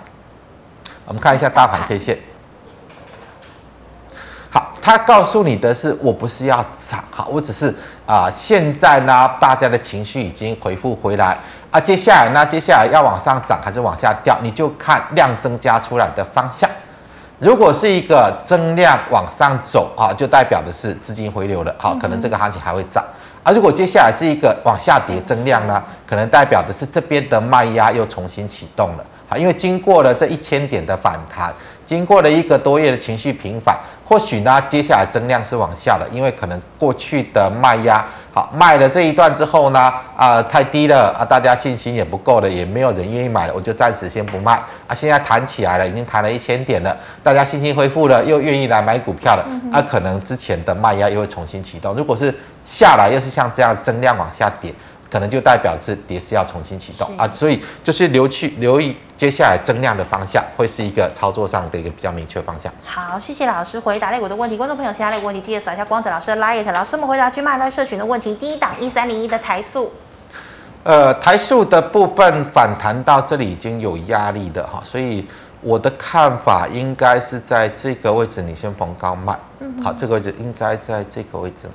[1.04, 2.18] 我们看一下大盘 K 线。
[4.52, 7.74] 好他告诉你的是，我不是要涨，好，我只是
[8.08, 11.38] 啊、现在呢，大家的情绪已经恢复回来
[11.70, 16.68] 啊，接下来呢，接下来要往上涨还是往下掉，你就看量增加出来的方向。
[17.38, 23.04] 如果是一个增量往上走啊，就代表的是资金回流了，好，可能这个行情还会涨。
[23.44, 31.54] 啊，如果接下来是一个往下跌增量呢，可能代表的是这边的卖压又重新启动了，好，因为经过了这一千点的反弹，
[31.86, 33.78] 经过了一个多月的情绪平反。
[34.10, 39.80] 或许呢，接下来增量是往下的，因为可能过去的卖压好卖了这一段之后呢，
[40.18, 44.54] 啊、呃、太低了啊，大家信心也不够了，也没有人愿意买了，我就暂时先不卖
[44.88, 44.96] 啊。
[44.96, 51.94] 现在弹起来了，已经弹了一千点了，大家信心恢复了，又愿意来买股票了，啊，可能之前的卖压又会重新启动。
[51.94, 52.34] 如果是
[52.66, 54.74] 下来又是像这样增量往下跌。
[55.10, 62.72] 可能就代表是跌势要重新启动啊，所以就是留去留意接下来增量的方向，会是一个操作上的一个比较明确方向。
[62.84, 68.36] 好，谢谢老师回答类股的问题，观众朋友其他类股问题记得扫一下光子老师的 LINE，老师们回答去麦来社群的问题。
[68.36, 69.92] 第一档一三零一的台塑，
[70.84, 75.28] 呃，台塑的部分反弹到这里已经有压力的哈，所以
[75.62, 79.38] 我的看法应该是在这个位置你先逢高卖，
[79.84, 81.74] 好，这个位置应该在这个位置嘛。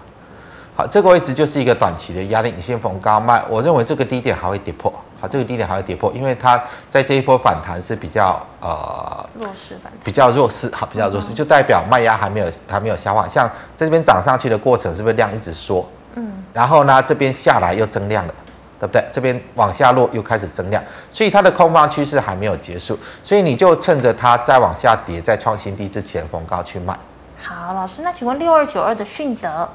[0.77, 3.41] 好，这个位置就是一个短期的压力，你先逢高卖。
[3.49, 4.93] 我认为这个低点还会跌破。
[5.21, 6.61] 好，这个低点还会跌破，因为它
[6.91, 10.69] 在这一波反弹是比较呃弱势反弹，比较弱势。
[10.75, 13.29] 好，比较弱势，就代表卖压还没有还没有消化。
[13.29, 15.89] 像这边涨上去的过程，是不是量一直缩？
[16.17, 16.43] 嗯。
[16.53, 18.35] 然后呢，这边下来又增量了，
[18.81, 19.05] 对不对？
[19.13, 20.83] 这边往下落又开始增量，
[21.13, 26.99] 所以它的空方趋势还没有结束，所以你就趁着它再往下跌、再创新低之前逢高去卖。
[27.41, 29.69] 好，老师，那请问六二九二的迅德？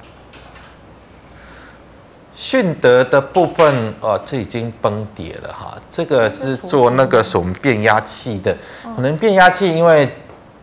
[2.41, 5.77] 迅德的部分，哦，这已经崩跌了哈。
[5.91, 8.55] 这个是做那个什么变压器的，
[8.95, 10.09] 可能变压器因为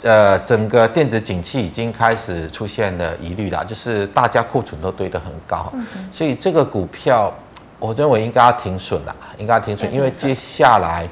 [0.03, 5.71] 呃整个电子景气已经开始出现了疑虑了，就是大家库存都堆得很高，
[6.15, 7.31] 所以这个股票
[7.79, 11.07] 我认为应该要停损了，应该要停损，因为接下来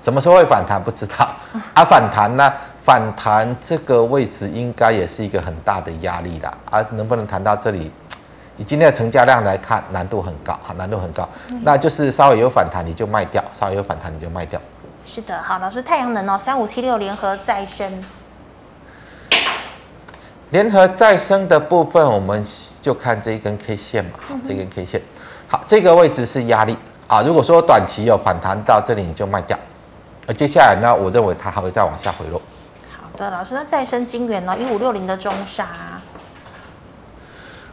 [0.00, 1.34] 什么时候会反弹不知道
[1.74, 1.84] 啊。
[1.84, 2.52] 反弹呢，
[2.84, 7.90] 反弹这个位置应该也是一个很大的压力的啊，能不能谈到这里？
[8.58, 14.60] 以今天的成交量来看，难度很高，哈，难度很高，嗯、那就是稍微有反弹你就卖掉，稍微有反弹你就卖掉。
[15.06, 18.02] 是的，好，老师，太阳能哦，三五七六联合再生，
[20.50, 22.44] 联合再生的部分，我们
[22.82, 25.00] 就看这一根 K 线嘛，好，这根 K 线，
[25.46, 29.56] 好，这个位置是压力啊，如果说短期有反弹到这里，你就卖掉，
[30.26, 32.42] 而接下来呢，我认为它还会再往下回落。
[32.90, 34.58] 好的，老师，那再生金源呢？
[34.58, 35.66] 一五六零的中砂。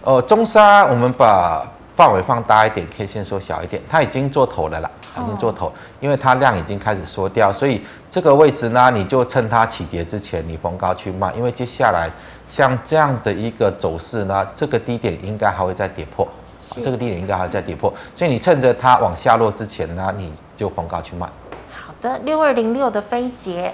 [0.05, 1.65] 哦，中沙我们把
[1.95, 12.07] 范围放大一点，K 线缩小一点，它已经做头了啦，已经做头，因为它量已经开始缩掉，所以这个位置呢，你就趁它起跌之前，你逢高去卖，因为接下来
[12.47, 16.27] 像这样的一个走势呢，这个低点应该还会再跌破，
[16.59, 21.27] 这个低点应该还会再跌破，所以你趁着它往下落之前呢，你就逢高去卖。
[21.71, 23.73] 好的，六二零六的飞捷。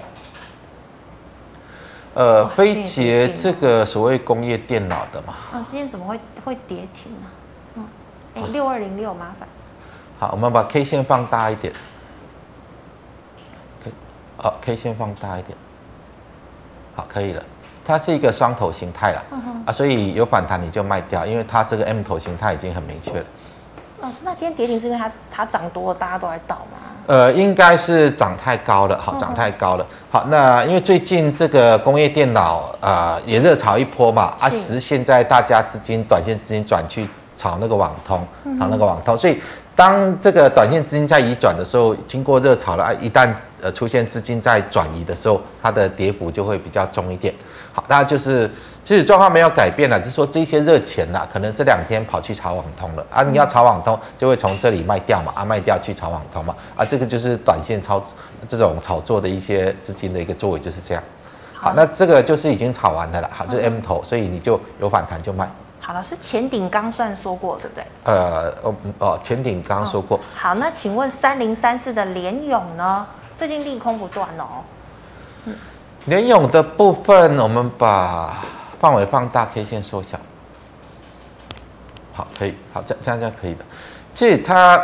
[2.13, 7.27] 呃，飞捷这个所谓工业电脑的嘛，啊，今天怎么会会跌停呢？
[7.75, 7.87] 嗯，
[8.35, 9.47] 哎，六二零六麻烦。
[10.19, 11.73] 好，我们把 K 线放大一点。
[13.83, 13.91] K，
[14.35, 15.57] 好，K 线放大一点。
[16.93, 17.41] 好，可以了。
[17.85, 23.25] 它是一个双头形态了，嗯、啊，所以有反弹你就卖掉，因为它这个 M 头形态已经很明确了。
[24.01, 26.90] 老师，那今天跌停是因为它它涨多了，大家都在倒吗？
[27.11, 29.85] 呃，应该是涨太高了，好，涨太高了。
[30.09, 38.25] 好，那因为最近这个工业电脑啊、呃、也热炒一波嘛，是啊，其实现在大家资金短线资金转去炒那个网通，
[38.57, 39.41] 炒那个网通，嗯、所以
[39.75, 43.29] 当这个短线资金在移转的时候，经过热炒了啊，一旦
[43.61, 47.33] 呃出现资金在转移的时候，它的跌幅就会比较重一点。
[47.73, 48.49] 好，那就是。
[48.83, 53.21] 其实状况没有改变了，只是说这些热钱呐，可能这两天跑去炒网通了啊。
[53.21, 58.03] 你要炒网通，就会从这里卖掉嘛，啊，卖掉去炒网通嘛，啊，这个就是短线操
[58.49, 61.03] 这种炒作的一些资金的一个作为就是这样。
[61.53, 65.47] 好，那这个就是已经炒完的了，好，就是 M 头，所以你就有反弹就卖。
[65.79, 67.83] 好了，是前顶刚算说过，对不对？
[68.03, 70.19] 呃，哦哦，前顶刚说过。
[70.35, 73.05] 好，那请问三零三四的联勇呢？
[73.35, 74.65] 最近利空不断哦。
[76.05, 78.43] 联勇的部分，我们把
[78.81, 80.19] 范围放大，K 线缩小。
[82.11, 83.63] 好，可以，好，这样这样这样可以的。
[84.15, 84.83] 这它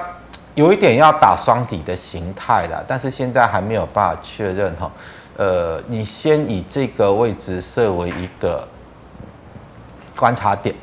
[0.53, 4.91] 有一点要打双底的形态了，但是现在还没有办法确认哈。
[5.35, 8.67] 呃，你先以这个位置设为一个
[10.15, 10.75] 观察点。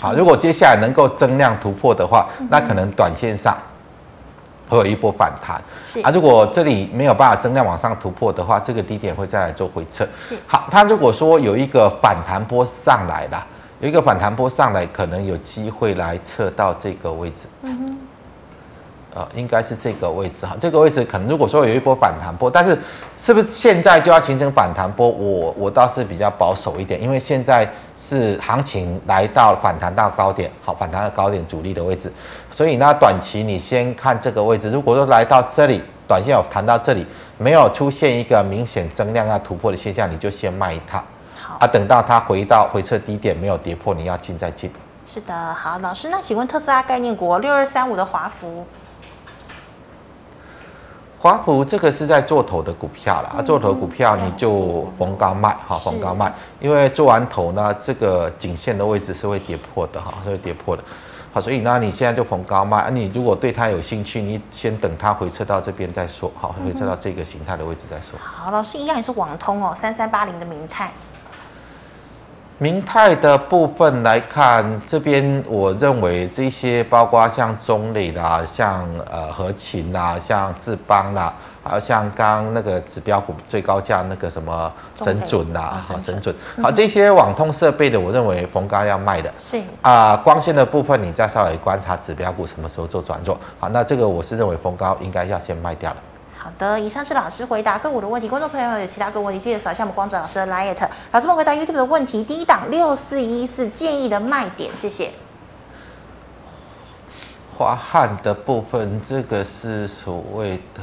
[0.00, 3.56] 好，如果接下来能够增量突破的话，那可能短线上。
[4.68, 6.10] 会有一波反弹，是啊。
[6.10, 10.06] 如果这里没有办法增量往上突破的话，这个低点会再来做回撤。
[10.18, 13.46] 是好，它如果说有一个反弹波上来了，
[13.80, 17.46] 有一个反弹波上来，可能有机会来测到这个位置。
[17.62, 17.98] 嗯哼，
[19.16, 20.54] 呃，应该是这个位置哈。
[20.60, 22.78] 这个位置可能如果说有一波反弹波，但是
[23.18, 25.08] 是不是现在就要形成反弹波？
[25.08, 27.66] 我我倒是比较保守一点，因为现在。
[27.98, 32.12] 是行情来到反弹到高点，好，反弹到高点主力的位置，
[32.52, 34.70] 所以呢，短期你先看这个位置。
[34.70, 37.04] 如果说来到这里，短线有弹到这里，
[37.36, 41.02] 没有出现一个明显增量要突破的现象，你就先卖一套。
[41.34, 44.70] 好啊，等到它回到回撤低点没有跌破，你要进再进。
[45.04, 48.64] 是的，好，老师，那请问特斯拉概念股六二三五的华孚。
[51.26, 60.84] 华普这个是在做头的股票了啊，做头股票你就逢高卖哈，逢高卖，因为做完头呢，这个颈线的位置是会跌破的哈，是会跌破的。
[61.32, 68.16] 好，所以呢，你现在就逢高卖啊，你如果对它有兴趣，你先等它回撤到这边再说，好，回撤到这个形态的位置再说。
[68.22, 70.92] 好，老师一样也是网通哦，三三八零的明泰。
[72.58, 89.30] 明泰的部分来看，这边我认为这些包括像中磊啦，像呃和勤啦，像智邦啦，还有像刚刚那个指标股最高价那个什么神准啦，好神准，好这些网通设备的，我认为逢高要卖的。
[89.38, 93.38] 是啊，光纤的部分你再稍微观察指标股什么时候做转弱。
[93.60, 95.96] 好，那这个我是认为逢高应该要先卖掉了。
[96.46, 98.28] 好的，以上是老师回答个股的问题。
[98.28, 100.88] 观众朋友有其他个股问题，记得扫一下我们光哲老师的 LINE。
[101.10, 105.10] 老师们回答 YouTube 的问题，第一档六四一四建议的卖点，谢谢。
[107.58, 110.82] 华汉的部分，这个是所谓的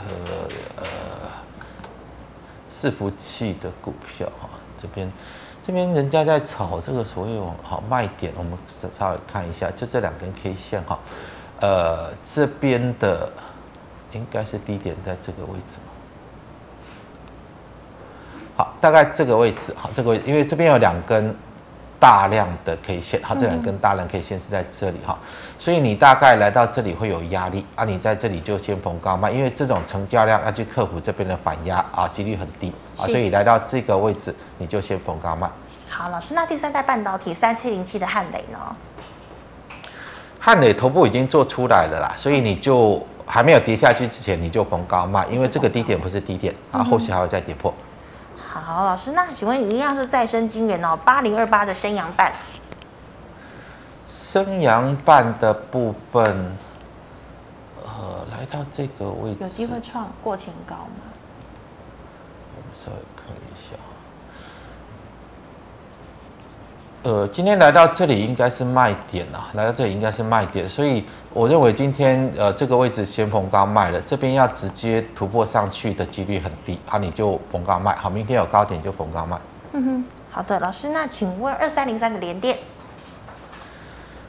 [0.76, 0.84] 呃
[2.70, 4.50] 伺服器的股票哈，
[4.82, 5.10] 这边
[5.66, 8.52] 这边人家在炒这个所谓好卖点，我们
[9.00, 11.00] 稍微看一下，就这两根 K 线哈，
[11.62, 13.32] 呃这边的。
[14.14, 15.78] 应该是低点在这个位置。
[18.56, 21.36] 好，大概这个位置，好，这个位置，因为这边有两根
[22.00, 25.18] 大量的 K 线，好，这两根大量 K 线是在这里哈，
[25.58, 35.50] 所以你大概来到这里会有压力啊，你在这里就先逢高卖，因为这种成交量要去克服这边的反压啊，几率很低啊，所以来到这个位置你就先逢高卖。
[35.90, 38.60] 好，老师，那第三代半导体三七零七的汉磊呢？
[40.40, 43.04] 汉磊头部已经做出来了啦，所以你就。
[43.26, 47.74] 还没有跌下去之前，你就逢高卖，因为这个低点不是低点啊，后续还会再跌破。
[48.38, 52.32] 好，老师，那请问一样是再生晶圆哦，八零二八的升阳半。
[54.08, 56.56] 升阳半的部分，
[57.82, 61.02] 呃，来到这个位置，有机会创过前高吗？
[62.56, 63.78] 我们稍微看一下。
[67.04, 71.06] 呃，今天来到这里应该是卖点啊，来到这里应该是卖点，所以。
[71.34, 79.36] 我认为今天呃这个位置先逢高卖了，这边要直接突破上去的几率很低，好，你就逢高卖，好，明天有高点就逢高卖。
[79.72, 82.56] 嗯哼，好的，老师，那请问二三零三的联电，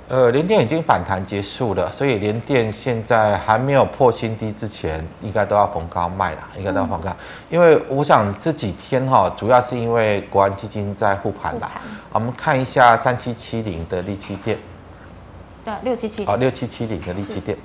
[0.08, 7.16] 呃，联电已经反弹结束了，所以联电现在还没有破新低之前，应该都要逢高卖了，应该都要逢高，嗯、
[7.50, 11.70] 因为我想这几天哈，主要是因为国安基金在护盘啦，
[12.12, 14.56] 我们看一下三七七零的力积电。
[15.82, 17.56] 六七七哦，六七七零的利基店，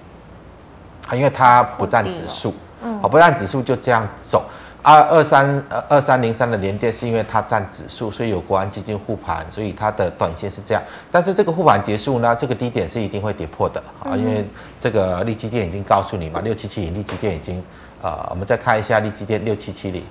[1.08, 4.44] 啊，因为它不占指数，嗯，不占指数就这样走。
[4.82, 10.82] 二，二三呃二三零三的连跌是因为它占指数，所以有国安基金护盘，所以它的短线是这样。
[11.12, 14.46] 但是这个护盘结束呢，这个低点是一定会跌破的啊，因为
[14.80, 17.62] 这个利基店已经告诉你嘛，六七七零利基店已经，
[18.02, 20.02] 呃，我们再看一下利基店六七七零。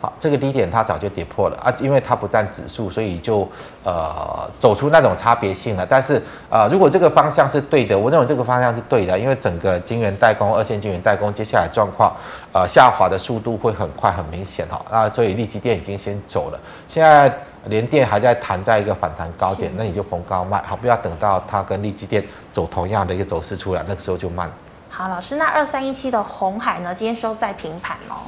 [0.00, 3.46] 好，这个低点它早就跌破了啊，因为它不占指数，所以就
[3.84, 5.84] 呃走出那种差别性了。
[5.84, 12.16] 但是呃，如果这个方向是对的，我认为这个方向是对的，因为整个晶圆代工、二线晶圆代工接下来状况
[12.54, 14.80] 呃下滑的速度会很快、很明显哈。
[14.90, 16.58] 那所以立基电已经先走了，
[16.88, 17.30] 现在
[17.66, 22.24] 联电还在弹在一个反弹高点，那你就逢高卖，好，不要等到它跟立基电
[22.54, 24.50] 走同样的一个走势出来，那个时候就慢。
[24.88, 26.94] 好，老师，那二三一七的红海呢？
[26.94, 28.24] 今天收在平盘哦。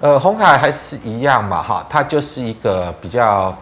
[0.00, 3.54] 呃，红海还是一样嘛，哈，它就是一个比较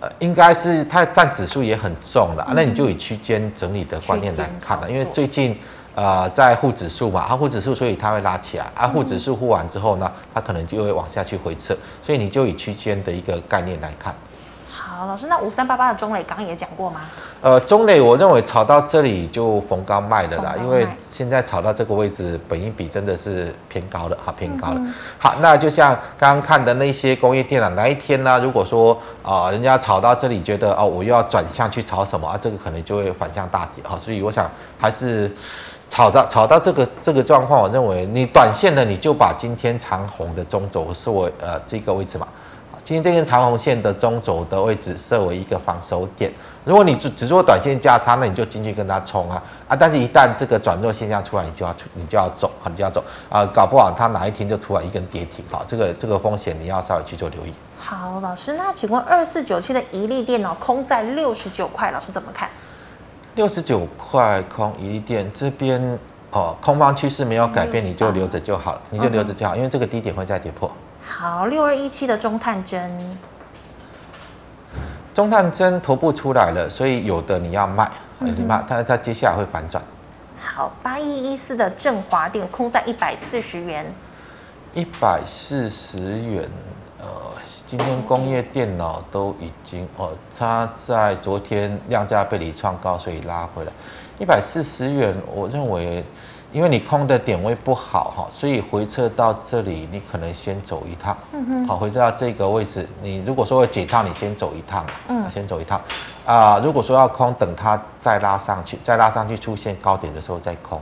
[0.00, 5.56] 呃，应该是它占指数也很重了，嗯、那你就以区间整理的观念来看了，因为最近
[5.94, 14.12] 呃在护指数嘛，它护指数所以它会拉起来，啊护指数护完之后呢，它可能就会往下去回撤，所以你就以区间的一个概念来看。
[15.02, 17.00] 好，老师，那五三八八的中磊刚刚也讲过吗？
[17.40, 24.76] 呃，中磊我认为炒到这里就逢高卖的啦，因为现在炒到这个位置，本益比真的是偏高的，哈，偏高了。
[24.76, 28.38] 嗯、好，那就像刚刚看的那些工业电脑，哪一天呢？
[28.38, 28.94] 如果说
[29.24, 33.98] 啊、呃，人家炒到这里，觉得哦，我又要转向去炒什么啊，这个可能就会反向大跌啊。
[34.00, 34.48] 所以我想
[34.78, 35.28] 还是
[35.90, 42.28] 炒到炒到这个这个状况，我认为你短线的你就把今天长红的中轴是我呃这个位置嘛。
[42.84, 46.30] 今天这根长红线的中轴的位置设为一个防守点。
[46.64, 49.74] 如果你只只做短线价差，那你就进去跟它冲啊啊！
[49.74, 53.44] 但是，一旦这个转弱现象出来，你就要出，你就要走，你就要走啊！
[53.46, 57.52] 搞不好它哪一天就突然一根跌停，好，这个这个风险你要稍微去做留意。
[57.78, 62.48] 好，老师，那请问二四九七的一利电脑空在六十九块，老师怎么看？
[63.34, 65.98] 六十九块空一利电这边
[66.30, 70.70] 哦，空方趋势没有改变，你就留着就好了，你就留着就好，因为这个低点会再跌破。
[71.04, 73.18] 好，六二一七的中探针，
[75.12, 77.90] 中探针头部出来了，所以有的你要卖，
[78.20, 79.82] 你卖、它它接下来会反转。
[80.40, 83.84] 好，八一一四的振华电空在一百四十元，
[84.74, 86.48] 一百四十元，
[87.00, 87.06] 呃，
[87.66, 93.72] 今天工业电脑都已经哦，它在昨天量价背离创高，所以拉回来
[94.20, 96.04] 一百四十元，我认为。
[96.52, 101.16] 因为你空的点位不好哈，所以回撤到这里，你可能先走一趟。
[101.32, 101.66] 嗯哼。
[101.66, 104.84] 好，回撤到这个位置，你如果说要解套，你先走一趟。
[105.08, 105.24] 嗯。
[105.32, 105.80] 先走一趟。
[106.26, 110.80] 啊，如果说要空，等它再拉上去，再拉上去出现高点的时候再空。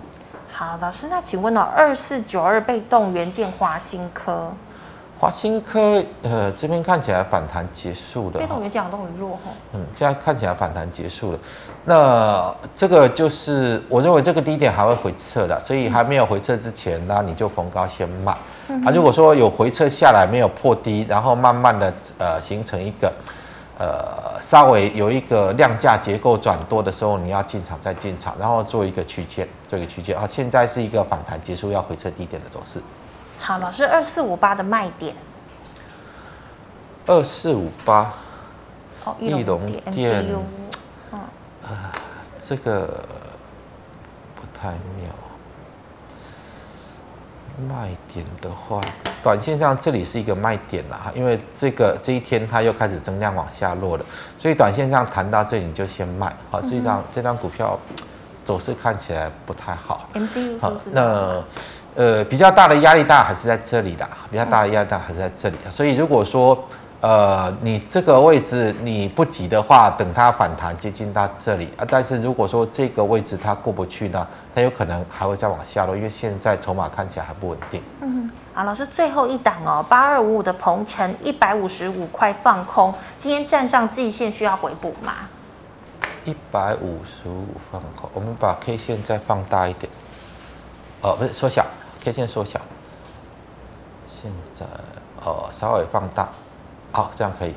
[0.53, 1.61] 好，老师，那请问呢？
[1.61, 4.53] 二四九二被动元件华新科。
[5.21, 8.41] 华新科，呃，这边看起来反弹结束了。
[8.41, 9.53] 被动元件都很弱哈。
[9.75, 11.39] 嗯，现在看起来反弹结束了。
[11.85, 18.35] 那这个就是我认为这个低点还会回撤的，所以还没有回撤之前，那你就逢高先卖。
[18.69, 23.13] 嗯、啊，如果说有回撤下来没有破低，然后慢慢的呃形成一个
[23.79, 30.27] 呃稍微有一个量价结构转多的时候，你要进场再进场，然后做一个区间，做一个区间啊。
[30.27, 32.81] 现在是一个反弹结束要回撤低点的走势。
[33.41, 35.17] 好，老师，二四五八的卖点。
[37.07, 38.13] 二四五八，
[39.05, 40.27] 哦，义隆电，
[41.11, 41.19] 嗯，
[41.65, 41.91] 啊，
[42.39, 42.87] 这个
[44.37, 45.11] 不太妙。
[47.69, 48.81] 卖点的话，
[49.23, 54.05] 短线上这里是一个卖点了哈，因为这个这一天它又开始增量往下落了，
[54.39, 56.33] 所以短线上谈到这里就先卖。
[56.51, 57.79] 好，这张、嗯、这张股票
[58.45, 60.09] 走势看起来不太好。
[60.15, 60.91] MCU 是不是？
[60.91, 61.43] 那。
[61.97, 65.57] 呃，比较大的压力大还是在这里的，比较大的压力大还是在这里。
[65.69, 66.57] 所以如果说，
[67.01, 71.85] 呃，你这个位置你不急的话，等它反弹接近到这里啊。
[71.89, 77.83] 但是如果说这个位置它过不去呢，它有可能还会再往下落，因为现在筹码看起来还不稳定。
[78.03, 85.15] 嗯，好，老师最后一档哦，八二五五的鹏程一百五十五块放空，今天站上季线需要回补吗？
[86.27, 89.91] 一百五十五放空，我们把 K 线再放大一点，
[91.01, 91.65] 哦，不是缩小。
[92.03, 92.59] K 线缩小，
[94.23, 94.65] 现在
[95.23, 96.29] 哦，稍微放大，
[96.93, 97.55] 好，这样可以。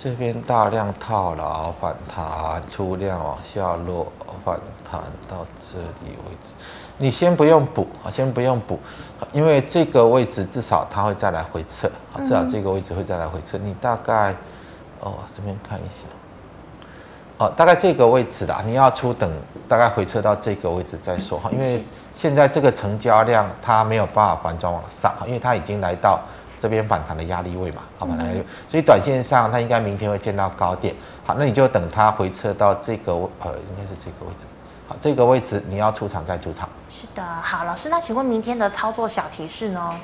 [0.00, 4.12] 这边大量套牢反弹，出量往下落，
[4.44, 4.56] 反
[4.88, 6.54] 弹到这里为止。
[6.96, 8.78] 你先不用补啊，先不用补，
[9.32, 13.58] 因为这个位置至少它会再来回撤啊，至少这个位置会再来回撤。
[13.58, 14.32] 你大概
[15.00, 16.04] 哦，这边看一下，
[17.38, 19.28] 哦，大概这个位置的，你要出等
[19.68, 21.82] 大概回撤到这个位置再说哈，因为。
[22.18, 26.18] 现在这个成交量它没有办法反转往上，因为它已经来到
[26.58, 28.34] 这边反弹的压力位嘛，好吧，来，
[28.68, 30.92] 所以短线上它应该明天会见到高点，
[31.24, 34.46] 好，那你就等它回撤到这个呃，应该是这个位置，
[34.88, 36.68] 好，这个位置你要出场再出场。
[36.90, 39.94] 是的，好，老师，那请问明天的操作小提示呢？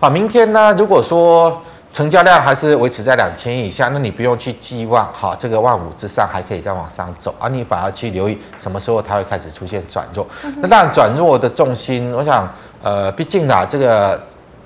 [0.00, 1.62] 好，明天呢，如果说。
[1.92, 10.26] 成交量还是维持在两千亿以下，那你不用去寄望哈，这个万五之上还可以再往上走，而你反而去留意什么时候它会开始出现转弱。
[10.62, 12.50] 那当然转弱的重心，我想，
[12.82, 14.18] 呃，毕竟啊，这个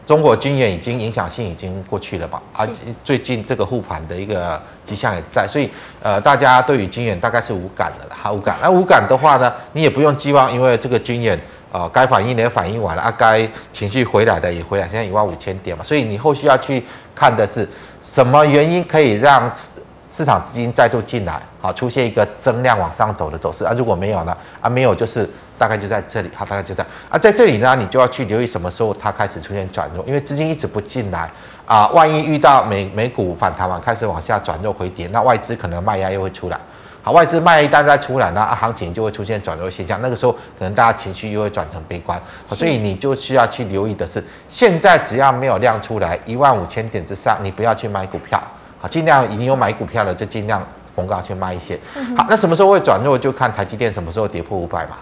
[0.07, 2.41] 中国军演已经影响性已经过去了吧？
[2.53, 2.65] 啊
[3.03, 5.69] 最近这个护盘的一个迹象也在，所以
[6.01, 8.57] 呃，大家对于军演大概是无感的了，哈，无感。
[8.63, 11.37] 那无感的话呢，你也不用寄望，因为这个军演。
[11.73, 16.83] 哦，该反应的反应完了啊，该情绪回来的也回来，现在一万五千点嘛，所以你后续要去
[17.15, 17.69] 看的是
[18.03, 19.51] 什么原因可以让
[20.11, 23.75] 市场资金再度进来，好，出现一个增量往上走的走势啊。
[23.77, 24.35] 如果没有呢？
[24.63, 31.31] 啊，没有就是大概就在这里，好，大概就在啊，在这里呢，你就要去留意什么时候它开始出现转弱，因为资金一直不进来
[31.67, 36.59] 啊，万一遇到美美股反弹嘛开始往下转弱回跌，那外资可能卖压又会出来。
[37.07, 40.03] 好，外资卖一单再出来，那行情就会出现转弱现象。
[40.03, 42.21] 那个时候，可能大家情绪又会转成悲观。
[42.49, 48.43] 所以你就需要去留意的是，现在只要没有量出来一万五千点之上，你不要去买股票。
[48.81, 50.61] 好，尽量已经有买股票的，就尽量
[50.97, 51.79] 逢高去卖一些。
[52.17, 53.17] 好，那什么时候会转弱？
[53.17, 54.97] 就看台积电什么时候跌破五百嘛。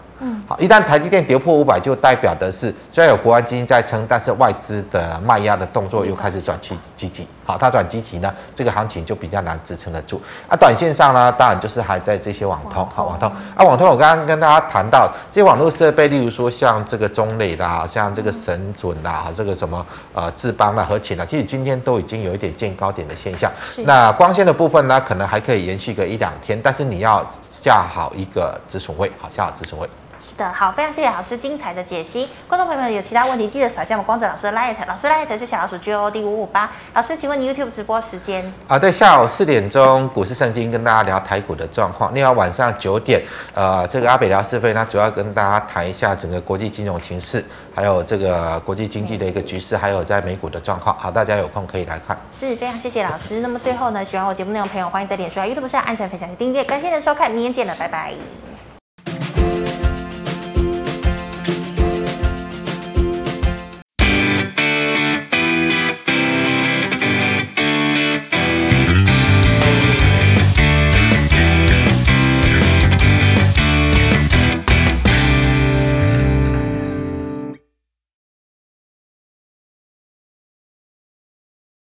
[0.44, 7.26] 嗯，好，一旦台积电跌破五百，就代表的是虽然有国安基金在撑，但是外资的卖压的动作又开始转去积极。
[7.46, 10.20] 好，它转积极呢，这个行情就比较难支撑得住。
[10.48, 19.84] 啊，短线上呢，当然就是还在这些网通，好，网通啊，网通我刚刚跟大家谈到这些网络设备，例如说像这个中磊啦，像这个神准啦，这个什么
[20.14, 23.52] 呃智邦啦、和勤啦，其实今天都已经有一点见高点的现象。
[23.84, 29.86] 那光纤的部分呢，可能还可以延续个一两天，但是你要架好一个止损位，好，架好止损位。
[30.24, 32.26] 是的，好，非常谢谢老师精彩的解析。
[32.48, 36.70] 观众朋友们有其他问题，记得扫一下我们光泽老师的 LINE，老师 LINE 是小老鼠 G O D 五五八。
[36.94, 38.50] 老师，请问你 YouTube 直播时间？
[38.66, 42.14] 啊，对，下午四点钟股市圣经跟大家聊台股的状况。
[42.14, 43.20] 另外晚上九点，
[43.52, 47.44] 呃，这个阿北聊是非那，主要跟大家谈一下整个国际金融情势，
[47.74, 50.96] 还有这个国际经济的一个局势，还有在美股的状况。
[50.98, 52.18] 好，大家有空可以来看。
[52.32, 53.40] 是非常谢谢老师。
[53.40, 56.64] 那么最后呢，喜欢我节目内容的朋友，欢迎在脸书、YouTube 上按赞、分享、订阅。
[56.64, 58.14] 感谢您的收看，明天见了，拜拜。